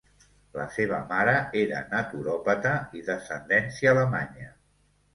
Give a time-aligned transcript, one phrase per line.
[0.59, 4.55] La seva mare era naturòpata i d'ascendència alemanya.